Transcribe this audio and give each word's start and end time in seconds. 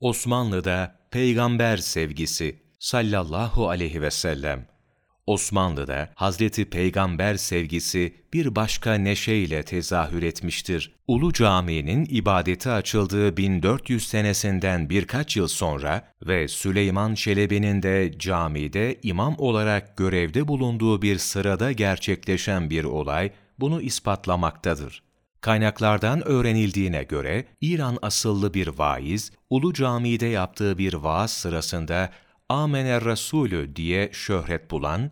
Osmanlı'da 0.00 0.96
peygamber 1.10 1.76
sevgisi 1.76 2.62
sallallahu 2.78 3.68
aleyhi 3.68 4.02
ve 4.02 4.10
sellem. 4.10 4.66
Osmanlı'da 5.26 6.10
Hazreti 6.14 6.64
Peygamber 6.64 7.34
sevgisi 7.34 8.14
bir 8.32 8.56
başka 8.56 8.94
neşeyle 8.94 9.62
tezahür 9.62 10.22
etmiştir. 10.22 10.94
Ulu 11.08 11.32
Cami'nin 11.32 12.06
ibadeti 12.10 12.70
açıldığı 12.70 13.36
1400 13.36 14.08
senesinden 14.08 14.90
birkaç 14.90 15.36
yıl 15.36 15.48
sonra 15.48 16.12
ve 16.22 16.48
Süleyman 16.48 17.14
Çelebi'nin 17.14 17.82
de 17.82 18.18
camide 18.18 19.00
imam 19.02 19.34
olarak 19.38 19.96
görevde 19.96 20.48
bulunduğu 20.48 21.02
bir 21.02 21.18
sırada 21.18 21.72
gerçekleşen 21.72 22.70
bir 22.70 22.84
olay 22.84 23.32
bunu 23.58 23.82
ispatlamaktadır. 23.82 25.09
Kaynaklardan 25.40 26.28
öğrenildiğine 26.28 27.02
göre 27.02 27.44
İran 27.60 27.98
asıllı 28.02 28.54
bir 28.54 28.68
vaiz, 28.68 29.32
Ulu 29.50 29.72
Cami'de 29.72 30.26
yaptığı 30.26 30.78
bir 30.78 30.94
vaaz 30.94 31.30
sırasında 31.30 32.10
Amener 32.48 33.04
Resulü 33.04 33.76
diye 33.76 34.10
şöhret 34.12 34.70
bulan 34.70 35.10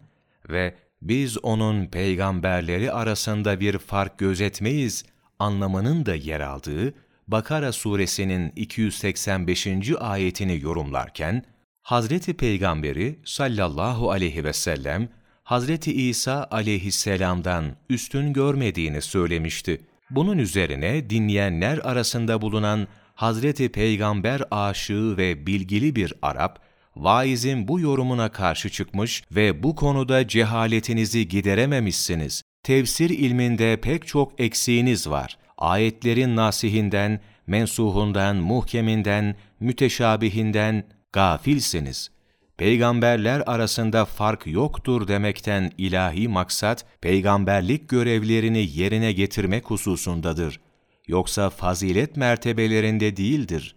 ve 0.49 0.75
biz 1.02 1.45
onun 1.45 1.87
peygamberleri 1.87 2.93
arasında 2.93 3.61
bir 3.61 3.79
fark 3.79 4.19
gözetmeyiz 4.19 5.05
anlamının 5.38 6.07
da 6.07 6.15
yer 6.15 6.41
aldığı 6.41 6.95
Bakara 7.29 7.73
suresinin 7.73 8.52
285. 8.57 9.66
ayetini 10.01 10.60
yorumlarken, 10.60 11.45
Hazreti 11.83 12.35
Peygamberi 12.35 13.19
sallallahu 13.24 14.10
aleyhi 14.10 14.45
ve 14.45 14.52
sellem, 14.52 15.09
Hazreti 15.45 15.93
İsa 15.93 16.49
aleyhisselamdan 16.51 17.77
üstün 17.91 18.33
görmediğini 18.33 19.02
söylemişti. 19.02 19.80
Bunun 20.11 20.39
üzerine 20.39 21.11
dinleyenler 21.11 21.79
arasında 21.79 22.43
bulunan 22.43 22.89
Hazreti 23.15 23.69
Peygamber 23.69 24.43
aşığı 24.51 25.16
ve 25.16 25.47
bilgili 25.47 25.97
bir 25.97 26.15
Arap, 26.23 26.59
vaizin 26.97 27.69
bu 27.69 27.80
yorumuna 27.80 28.33
karşı 28.33 28.71
çıkmış 28.71 29.23
ve 29.30 29.63
bu 29.63 29.74
konuda 29.74 30.29
cehaletinizi 30.29 31.29
giderememişsiniz. 31.29 32.43
Tefsir 32.63 33.10
ilminde 33.10 33.77
pek 33.80 34.07
çok 34.07 34.41
eksiğiniz 34.41 35.10
var. 35.10 35.38
Ayetlerin 35.59 36.37
nasihinden, 36.37 37.21
mensuhundan, 37.47 38.37
muhkeminden, 38.37 39.37
müteşabihinden 39.60 40.85
gafilsiniz. 41.13 42.10
Peygamberler 42.59 43.42
arasında 43.46 44.04
fark 44.04 44.46
yoktur 44.46 45.09
demekten 45.09 45.70
ilahi 45.78 46.28
maksat, 46.28 46.84
peygamberlik 47.01 47.88
görevlerini 47.88 48.68
yerine 48.74 49.12
getirmek 49.12 49.70
hususundadır. 49.70 50.60
Yoksa 51.06 51.51
fazilet 51.51 52.16
mertebelerinde 52.16 53.16
değildir. 53.16 53.76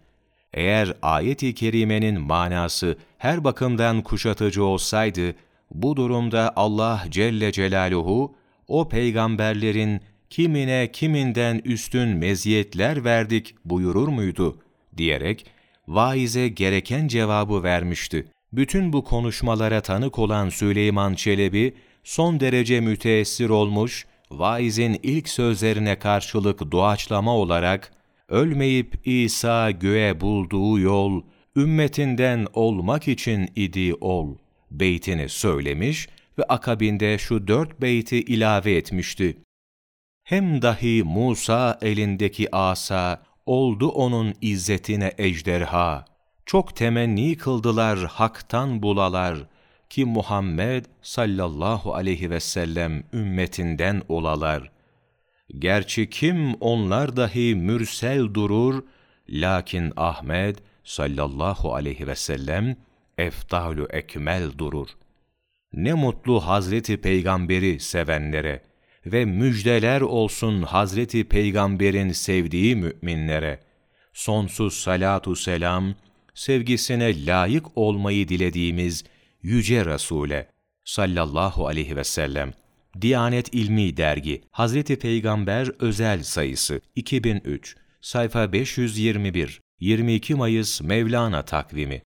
Eğer 0.54 0.94
ayet-i 1.02 1.54
kerimenin 1.54 2.22
manası 2.22 2.98
her 3.18 3.44
bakımdan 3.44 4.02
kuşatıcı 4.02 4.64
olsaydı, 4.64 5.36
bu 5.72 5.96
durumda 5.96 6.54
Allah 6.56 7.04
Celle 7.10 7.52
Celaluhu, 7.52 8.36
o 8.68 8.90
peygamberlerin 8.90 10.02
kimine 10.30 10.92
kiminden 10.92 11.62
üstün 11.66 12.10
meziyetler 12.10 13.04
verdik 13.04 13.56
buyurur 13.66 14.08
muydu, 14.08 14.58
diyerek 14.98 15.46
vaize 15.88 16.48
gereken 16.48 17.08
cevabı 17.08 17.64
vermişti. 17.64 18.28
Bütün 18.54 18.94
bu 18.94 19.04
konuşmalara 19.04 19.82
tanık 19.82 20.20
olan 20.20 20.50
Süleyman 20.50 21.14
Çelebi, 21.14 21.74
son 22.04 22.40
derece 22.40 22.82
müteessir 22.82 23.50
olmuş, 23.50 24.06
vaizin 24.32 25.00
ilk 25.04 25.30
sözlerine 25.30 26.00
karşılık 26.00 26.72
doğaçlama 26.72 27.36
olarak, 27.36 27.92
ölmeyip 28.30 29.08
İsa 29.08 29.72
göğe 29.72 30.22
bulduğu 30.22 30.80
yol, 30.80 31.22
ümmetinden 31.56 32.48
olmak 32.54 33.08
için 33.08 33.50
idi 33.56 33.94
ol, 33.94 34.36
beytini 34.72 35.30
söylemiş 35.30 36.10
ve 36.38 36.44
akabinde 36.44 37.18
şu 37.18 37.48
dört 37.48 37.82
beyti 37.82 38.18
ilave 38.18 38.76
etmişti. 38.76 39.38
Hem 40.24 40.62
dahi 40.62 41.04
Musa 41.04 41.80
elindeki 41.82 42.56
asa, 42.56 43.24
oldu 43.46 43.90
onun 43.90 44.34
izzetine 44.42 45.12
ejderha. 45.18 46.11
Çok 46.46 46.76
temenni 46.76 47.38
kıldılar 47.38 48.00
haktan 48.00 48.84
bulalar 48.84 49.38
ki 49.90 50.06
Muhammed 50.06 50.86
sallallahu 51.02 51.96
aleyhi 51.96 52.30
ve 52.30 52.40
sellem 52.40 53.04
ümmetinden 53.14 54.02
olalar. 54.10 54.72
Gerçi 55.60 56.10
kim 56.10 56.54
onlar 56.54 57.16
dahi 57.16 57.56
mürsel 57.56 58.34
durur, 58.34 58.84
lakin 59.30 59.94
Ahmet 59.98 60.58
sallallahu 60.84 61.76
aleyhi 61.76 62.08
ve 62.08 62.16
sellem 62.16 62.76
eftalu 63.18 63.88
ekmel 63.90 64.58
durur. 64.58 64.88
Ne 65.74 65.94
mutlu 65.94 66.40
Hazreti 66.48 66.98
Peygamberi 67.02 67.80
sevenlere 67.80 68.62
ve 69.06 69.26
müjdeler 69.26 70.02
olsun 70.02 70.62
Hazreti 70.62 71.24
Peygamber'in 71.24 72.12
sevdiği 72.12 72.76
müminlere. 72.76 73.60
Sonsuz 74.14 74.74
salatu 74.74 75.36
selam, 75.36 75.96
sevgisine 76.34 77.26
layık 77.26 77.78
olmayı 77.78 78.28
dilediğimiz 78.28 79.04
Yüce 79.42 79.86
Resul'e 79.86 80.48
sallallahu 80.86 81.68
aleyhi 81.68 81.96
ve 81.96 82.04
sellem. 82.04 82.54
Diyanet 83.02 83.54
İlmi 83.54 83.98
Dergi 83.98 84.42
Hazreti 84.52 85.00
Peygamber 85.00 85.72
Özel 85.80 86.24
Sayısı 86.24 86.82
2003 86.96 87.76
Sayfa 88.02 88.54
521 88.54 89.62
22 89.80 90.36
Mayıs 90.36 90.82
Mevlana 90.82 91.46
Takvimi 91.46 92.00